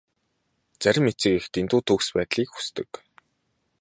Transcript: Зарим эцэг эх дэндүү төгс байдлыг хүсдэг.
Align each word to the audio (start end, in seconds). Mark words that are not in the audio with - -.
Зарим 0.81 1.05
эцэг 1.11 1.33
эх 1.37 1.45
дэндүү 1.53 1.81
төгс 1.87 2.07
байдлыг 2.15 2.49
хүсдэг. 2.51 2.89